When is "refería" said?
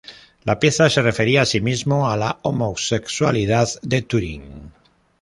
1.03-1.43